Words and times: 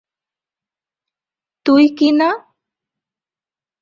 তুই 1.65 1.85
কি 1.97 2.09
না? 2.11 2.29